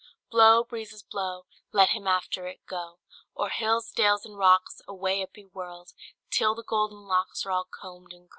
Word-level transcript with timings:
Blow, 0.31 0.63
breezes, 0.63 1.03
blow! 1.03 1.45
Let 1.71 1.89
him 1.89 2.07
after 2.07 2.47
it 2.47 2.65
go! 2.65 2.97
O'er 3.37 3.49
hills, 3.49 3.91
dales, 3.91 4.25
and 4.25 4.35
rocks, 4.35 4.81
Away 4.87 5.23
be 5.31 5.41
it 5.41 5.53
whirl'd, 5.53 5.93
Till 6.31 6.55
the 6.55 6.63
golden 6.63 7.01
locks, 7.05 7.45
Are 7.45 7.51
all 7.51 7.65
comb'd 7.69 8.11
and 8.13 8.21
curl'd!" 8.25 8.29